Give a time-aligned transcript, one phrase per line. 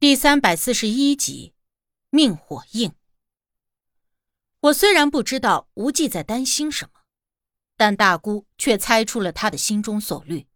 [0.00, 1.52] 第三百四十一集，
[2.08, 2.94] 命火硬。
[4.60, 7.02] 我虽然不知道无忌在担心什么，
[7.76, 10.46] 但大姑却猜出了他的心中所虑。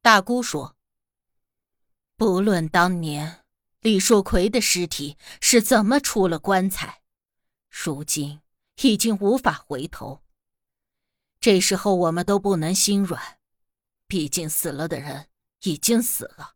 [0.00, 0.78] 大姑说
[2.16, 3.44] ：“不论当年
[3.80, 7.02] 李树奎的尸体是怎么出了棺材，
[7.68, 8.40] 如今
[8.80, 10.22] 已经无法回头。
[11.38, 13.38] 这时候我们都不能心软，
[14.06, 15.28] 毕竟死了的人
[15.64, 16.52] 已经死了。”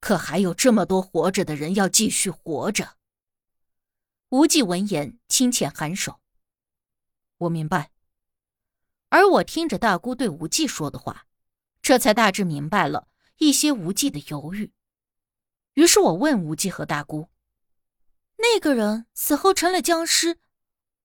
[0.00, 2.96] 可还有这么多活着的人要继续活着。
[4.30, 6.20] 无忌闻言轻浅颔首
[7.38, 7.92] ：“我明白。”
[9.10, 11.26] 而我听着大姑对无忌说的话，
[11.82, 14.72] 这才大致明白了一些无忌的犹豫。
[15.74, 17.28] 于是我问无忌和大姑
[18.38, 20.38] ：“那个人死后成了僵尸，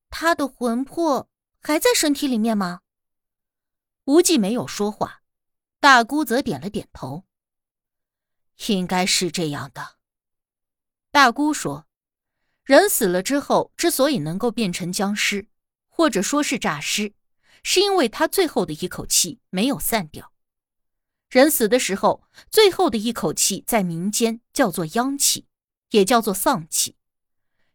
[0.10, 2.82] 他的魂魄还在身体里面吗？”
[4.06, 5.24] 无忌没有说话，
[5.80, 7.26] 大姑则点了点头。
[8.68, 9.96] 应该是这样的，
[11.12, 11.88] 大姑说
[12.64, 15.48] ：“人死了之后，之所以能够变成僵尸，
[15.88, 17.14] 或者说是诈尸，
[17.64, 20.32] 是因为他最后的一口气没有散掉。
[21.30, 25.46] 人死的时候，最后的一口气在民间叫做央气，
[25.92, 26.96] 也叫做丧气。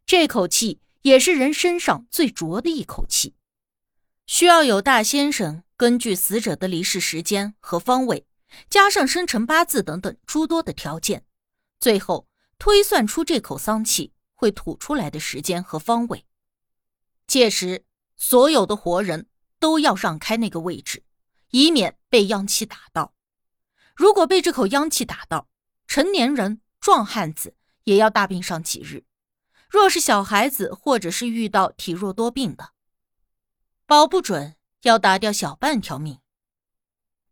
[0.07, 3.35] 这口气也是人身上最浊的一口气，
[4.27, 8.27] 需要有大先生根据死者的离世时间和方位。”
[8.69, 11.25] 加上生辰八字等等诸多的条件，
[11.79, 16.27] 最后推算出这口丧气会吐出来的时间和方位。
[17.27, 17.85] 届时，
[18.17, 19.29] 所有的活人
[19.59, 21.05] 都要让开那个位置，
[21.51, 23.15] 以免被阳气打到。
[23.95, 25.49] 如果被这口阳气打到，
[25.87, 29.05] 成年人、壮汉子也要大病上几日；
[29.69, 32.71] 若是小孩子，或者是遇到体弱多病的，
[33.87, 36.19] 保不准要打掉小半条命。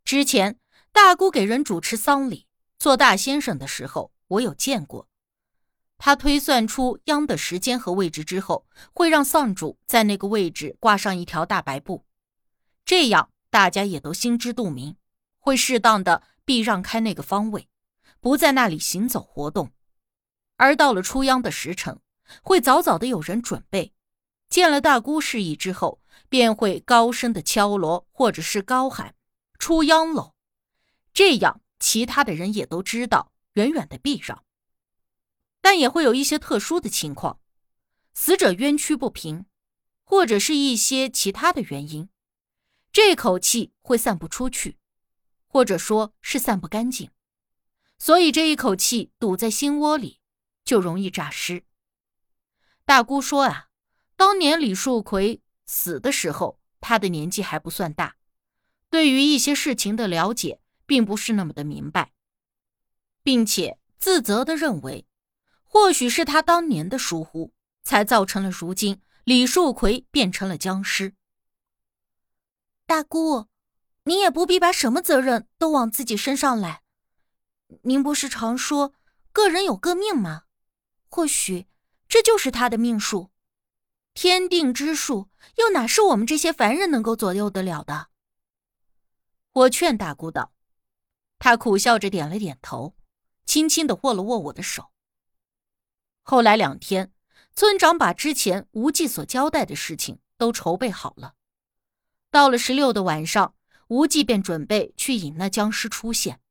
[0.03, 0.59] 之前。
[0.91, 5.07] 大姑给人主持丧礼，做大先生的时候，我有见过。
[5.97, 12.05] 他推算出央的时间和位置之后，会让丧主在那个位置挂上一条大白布，
[12.85, 14.95] 这样大家也都心知肚明，
[15.39, 17.67] 会适当的避让开那个方位，
[18.19, 19.71] 不在那里行走活动。
[20.55, 21.99] 而到了出央的时辰，
[22.41, 23.93] 会早早的有人准备，
[24.49, 29.15] 见了大姑示意之后，便会高声的敲锣，或者是高喊
[29.59, 30.33] “出央喽”。
[31.19, 34.45] 这样，其他的人也都知道，远远的避让。
[35.59, 37.41] 但也会有一些特殊的情况，
[38.13, 39.45] 死者冤屈不平，
[40.05, 42.07] 或者是一些其他的原因，
[42.93, 44.77] 这口气会散不出去，
[45.45, 47.11] 或者说是散不干净，
[47.97, 50.21] 所以这一口气堵在心窝里，
[50.63, 51.65] 就容易诈尸。
[52.85, 53.67] 大姑说啊，
[54.15, 58.15] 当年李树奎死的时候，他的年纪还不算大，
[58.89, 60.61] 对于一些事情的了解。
[60.89, 62.13] 并不是那么的明白，
[63.21, 65.05] 并且自责的认为，
[65.63, 71.13] 或许是他当年的疏忽，才造成了如今李树奎变成了僵尸。
[72.87, 73.45] 大姑，
[74.05, 76.81] 您也不必把什么责任都往自己身上来。
[77.83, 78.95] 您不是常说
[79.31, 80.45] 个人有个命吗？
[81.07, 81.67] 或许
[82.07, 83.29] 这就是他的命数，
[84.15, 88.07] 天定之数，又哪是我们这些凡人能够左右得了的？
[89.51, 90.51] 我劝大姑道。
[91.39, 92.95] 他苦笑着点了点头，
[93.45, 94.91] 轻轻的握了握我的手。
[96.21, 97.13] 后来两天，
[97.55, 101.35] 村长把之前无忌所交代的事情都筹备好了。
[102.29, 103.55] 到了十六的晚上，
[103.87, 106.41] 无忌便准备去引那僵尸出现。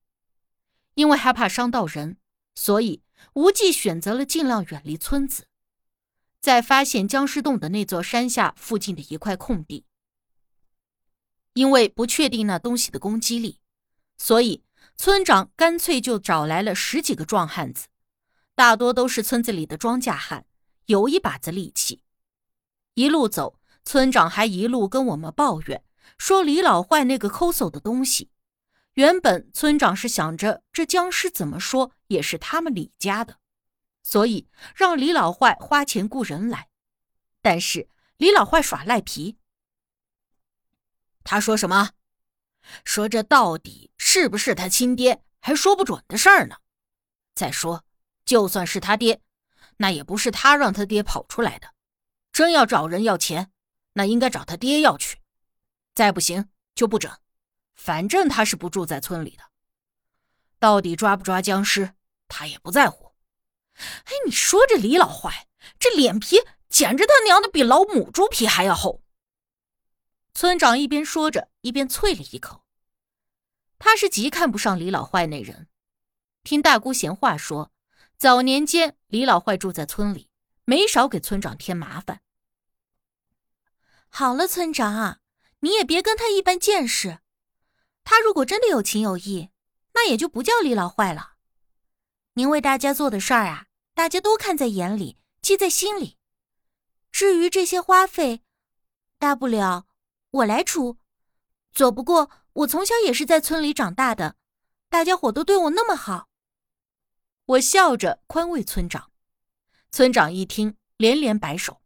[0.94, 2.16] 因为害怕伤到人，
[2.55, 3.03] 所以
[3.34, 5.47] 无忌选择了尽量远离村子，
[6.41, 9.84] 在发现僵尸洞的那座山下附近的一块空地。
[11.53, 13.60] 因为不确定那东西的攻击力，
[14.16, 14.65] 所以。
[14.98, 17.86] 村长干脆就找来了十几个壮汉子，
[18.56, 20.44] 大多都是村子里的庄稼汉，
[20.86, 22.03] 有一把子力气。
[22.94, 25.84] 一路走，村长还一路跟我们抱怨
[26.19, 28.32] 说：“李老坏那个抠搜的东西。”
[28.94, 33.38] 原本村长是想着这僵尸怎么说也是他们李家的，
[34.02, 36.69] 所以让李老坏花钱雇人来。
[37.40, 39.38] 但是李老坏耍赖皮，
[41.22, 41.93] 他说什么？
[42.84, 46.56] 说这到底是不是他亲爹，还说不准的事儿呢。
[47.34, 47.84] 再说，
[48.25, 49.20] 就算是他爹，
[49.76, 51.75] 那也不是他让他爹跑出来的。
[52.32, 53.52] 真要找人要钱，
[53.93, 55.19] 那应该找他爹要去。
[55.94, 57.14] 再不行就不整，
[57.75, 59.43] 反正他是不住在村里的。
[60.58, 61.93] 到底抓不抓僵尸，
[62.28, 63.12] 他也不在乎。
[63.75, 66.38] 哎，你说这李老坏，这脸皮
[66.70, 69.02] 简直他娘的比老母猪皮还要厚。
[70.32, 72.64] 村长一边说着，一边啐了一口。
[73.78, 75.69] 他是极看不上李老坏那人。
[76.44, 77.72] 听大姑闲话说，
[78.16, 80.28] 早年间，李老坏住在村里，
[80.64, 82.20] 没少给村长添麻烦。
[84.08, 85.20] 好了，村长，
[85.60, 87.20] 你也别跟他一般见识。
[88.04, 89.50] 他如果真的有情有义，
[89.92, 91.34] 那也就不叫李老坏了。
[92.34, 96.16] 您为大家做的事儿啊，大家都看在眼里，记在心里。
[97.12, 98.42] 至于这些花费，
[99.19, 99.86] 大不了
[100.31, 100.98] 我来出。
[101.73, 104.37] 左不过我从小也是在村里长大的，
[104.88, 106.29] 大家伙都对我那么好。
[107.44, 109.12] 我笑着宽慰村长。
[109.91, 111.81] 村长一听，连连摆手：“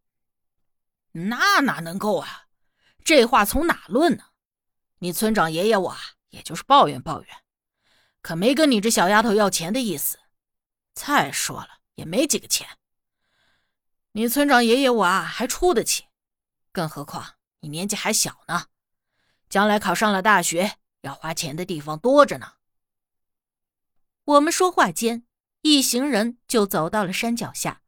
[1.13, 2.47] 那哪能够啊？
[3.05, 4.25] 这话从哪论呢？
[4.99, 5.99] 你村长爷爷我啊
[6.31, 7.37] 也就是抱怨抱怨，
[8.23, 10.19] 可没跟你这小丫头要钱的意思。
[10.95, 12.79] 再说了，也没几个钱。
[14.13, 16.07] 你村长爷爷我啊还出得起，
[16.73, 18.67] 更何况你年纪还小呢。”
[19.53, 22.55] 将来考上了大学，要花钱的地方多着呢。
[24.25, 25.27] 我们说话间，
[25.61, 27.83] 一行人就走到了山脚下，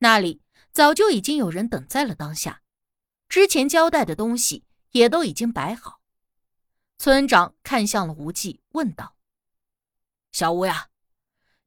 [0.00, 2.60] 那里早就已经有人等在了当下，
[3.26, 6.02] 之前交代的东西也都已经摆好。
[6.98, 9.16] 村长看向了无忌，问道
[10.30, 10.90] ：“小吴呀，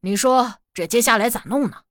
[0.01, 1.85] 你说这接下来咋弄呢？”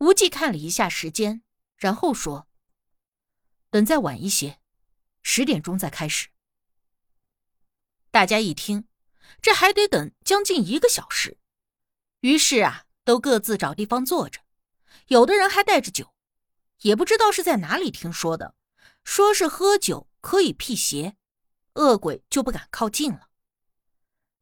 [0.00, 1.42] 无忌看了一下时间，
[1.76, 2.48] 然后说
[3.68, 4.58] ：“等再晚一些。”
[5.28, 6.28] 十点钟再开始。
[8.12, 8.86] 大家一听，
[9.42, 11.36] 这还得等将近一个小时，
[12.20, 14.42] 于是啊，都各自找地方坐着。
[15.08, 16.14] 有的人还带着酒，
[16.82, 18.54] 也不知道是在哪里听说的，
[19.02, 21.16] 说是喝酒可以辟邪，
[21.74, 23.28] 恶鬼就不敢靠近了。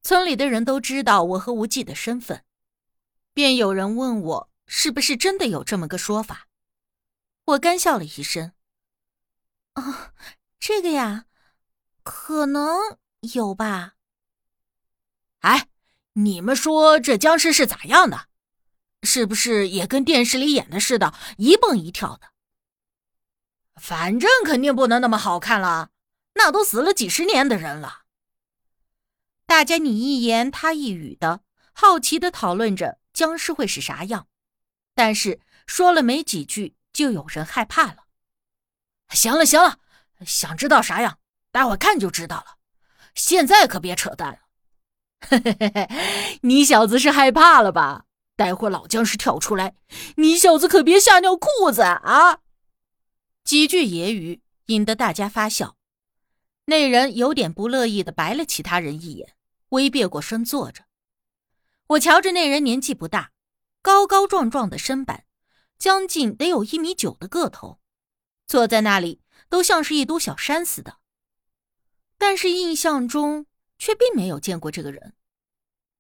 [0.03, 2.45] 村里的人都知道我和无忌的身份，
[3.33, 6.47] 便有人问我是不是真的有这么个说法。
[7.47, 8.53] 我干笑了一声，
[9.73, 10.13] 啊。
[10.67, 11.27] 这个呀，
[12.03, 12.97] 可能
[13.35, 13.97] 有吧。
[15.41, 15.69] 哎，
[16.15, 18.29] 你们说这僵尸是咋样的？
[19.03, 22.33] 是不是也跟电视里演的似的，一蹦一跳的？
[23.77, 25.91] 反正肯定不能那么好看了，
[26.33, 28.05] 那都死了几十年的人了。
[29.45, 31.43] 大家你一言他一语的，
[31.75, 34.29] 好奇的讨论着僵尸会是啥样。
[34.95, 38.07] 但是说了没几句，就有人害怕了。
[39.11, 39.81] 行了，行了。
[40.27, 41.19] 想知道啥样？
[41.51, 42.57] 待会看就知道了。
[43.15, 44.39] 现在可别扯淡了。
[45.21, 48.07] 嘿嘿嘿嘿，你小子是害怕了吧？
[48.37, 49.77] 待会老僵尸跳出来，
[50.17, 52.41] 你小子可别吓尿裤子啊！
[53.45, 55.77] 几句揶揄引得大家发笑。
[56.65, 59.35] 那人有点不乐意的白了其他人一眼，
[59.69, 60.85] 微别过身坐着。
[61.87, 63.31] 我瞧着那人年纪不大，
[63.81, 65.25] 高高壮壮的身板，
[65.79, 67.79] 将近得有一米九的个头，
[68.47, 69.21] 坐在那里。
[69.55, 70.99] 都像是一堵小山似的，
[72.19, 73.47] 但是印象中
[73.79, 75.15] 却并没有见过这个人。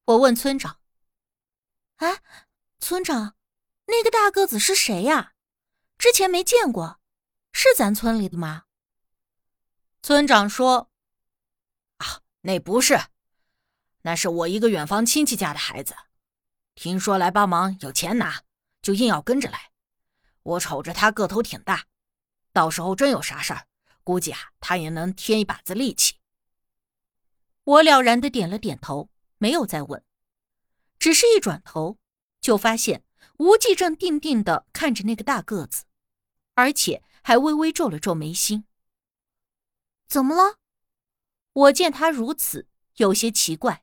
[0.06, 0.80] 我问村长
[2.02, 2.20] ：“哎，
[2.80, 3.36] 村长，
[3.86, 5.34] 那个大个子是谁呀？
[5.98, 6.98] 之前没见过，
[7.52, 8.64] 是咱村里的吗？”
[10.02, 10.90] 村长说
[11.98, 13.00] ：“啊，那不是，
[14.02, 15.94] 那是我一个远房亲戚家的孩子，
[16.74, 18.42] 听说来帮忙有钱拿，
[18.82, 19.70] 就硬要跟着来。
[20.42, 21.86] 我瞅着他个头挺大。”
[22.54, 23.66] 到时候真有啥事儿，
[24.04, 26.20] 估计啊，他也能添一把子力气。
[27.64, 30.04] 我了然的点了点头，没有再问，
[31.00, 31.98] 只是一转头
[32.40, 33.02] 就发现
[33.38, 35.84] 无忌正定定的看着那个大个子，
[36.54, 38.64] 而且还微微皱了皱眉心。
[40.06, 40.58] 怎么了？
[41.52, 43.82] 我见他如此，有些奇怪。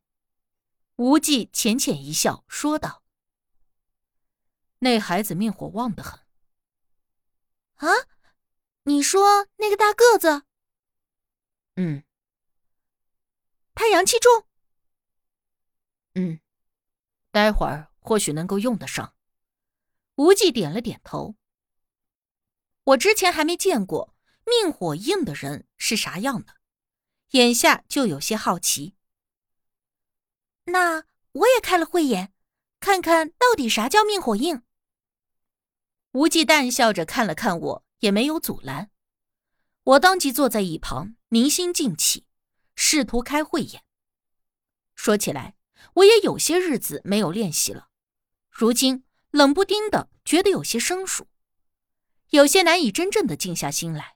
[0.96, 3.04] 无忌浅浅一笑，说道
[4.80, 6.22] ：“那孩子命火旺得很。”
[7.76, 7.90] 啊？
[8.84, 10.44] 你说那个大个子，
[11.76, 12.04] 嗯，
[13.76, 14.48] 他阳气重，
[16.16, 16.40] 嗯，
[17.30, 19.14] 待会儿或许能够用得上。
[20.16, 21.36] 无忌点了点头。
[22.84, 26.56] 我之前还没见过命火硬的人是啥样的，
[27.32, 28.96] 眼下就有些好奇。
[30.66, 32.34] 那我也开了慧眼，
[32.80, 34.64] 看看到底啥叫命火硬。
[36.14, 37.86] 无忌淡笑着看了看我。
[38.02, 38.92] 也没有阻拦，
[39.84, 42.26] 我当即坐在一旁，凝心静气，
[42.76, 43.84] 试图开慧眼。
[44.96, 45.56] 说起来，
[45.96, 47.90] 我也有些日子没有练习了，
[48.50, 51.28] 如今冷不丁的觉得有些生疏，
[52.32, 54.16] 有些难以真正的静下心来，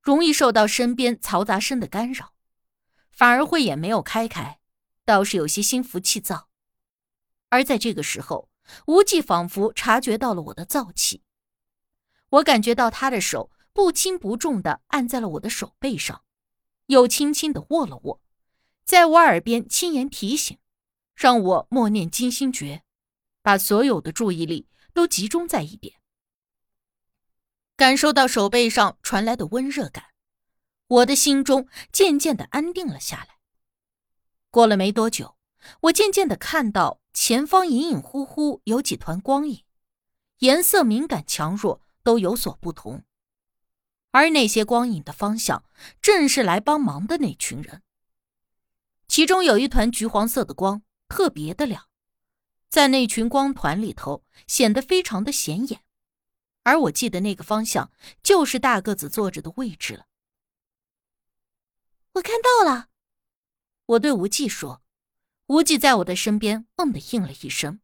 [0.00, 2.34] 容易受到身边嘈杂声的干扰，
[3.10, 4.60] 反而慧眼没有开开，
[5.04, 6.48] 倒是有些心浮气躁。
[7.50, 8.50] 而在这个时候，
[8.86, 11.22] 无忌仿佛察觉到了我的躁气。
[12.34, 16.24] 我感觉到他的手不轻不重的按在了我的手背上，
[16.86, 18.20] 又轻轻的握了握，
[18.84, 20.58] 在我耳边轻言提醒，
[21.14, 22.82] 让我默念金星诀。
[23.42, 25.96] 把所有的注意力都集中在一点。
[27.76, 30.06] 感受到手背上传来的温热感，
[30.86, 33.36] 我的心中渐渐的安定了下来。
[34.50, 35.36] 过了没多久，
[35.82, 39.62] 我渐渐的看到前方隐隐乎乎有几团光影，
[40.38, 43.02] 颜色敏感强弱都有所不同，
[44.12, 45.64] 而那些光影的方向
[46.00, 47.82] 正是来帮忙的那群人。
[49.08, 51.88] 其中有一团橘黄色的光，特别的亮，
[52.68, 55.80] 在那群光团里头显得非常的显眼。
[56.62, 57.90] 而我记得那个方向
[58.22, 60.06] 就是大个子坐着的位置了。
[62.12, 62.88] 我看到了，
[63.86, 64.82] 我对无忌说。
[65.48, 67.80] 无忌在我的身边“嗯”的应了一声。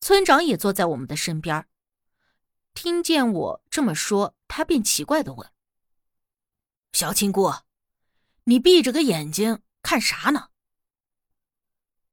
[0.00, 1.66] 村长也坐在我们的身边，
[2.80, 5.50] 听见我这么说，他便奇怪的问
[6.94, 7.52] ：“小青姑，
[8.44, 10.50] 你闭着个眼睛看啥呢？”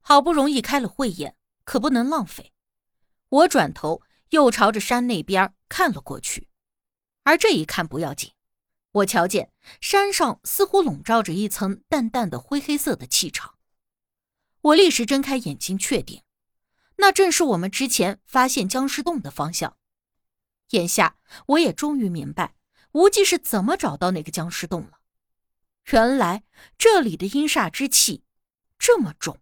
[0.02, 2.52] 好不容易开了慧眼，可不能浪费。
[3.30, 4.02] 我转头。
[4.32, 6.50] 又朝着山那边看了过去，
[7.24, 8.34] 而这一看不要紧，
[8.92, 13.60] 我瞧见山上似乎笼罩着一层淡淡的灰黑色的气场。
[14.62, 16.24] 我立时睁开眼睛，确定
[16.98, 19.78] 那正是我们之前发现僵尸洞的方向。
[20.70, 21.18] 眼下
[21.48, 22.56] 我也终于明白
[22.94, 25.00] 无忌是怎么找到那个僵尸洞了。
[25.92, 26.44] 原来
[26.78, 28.24] 这里的阴煞之气
[28.80, 29.40] 这么重。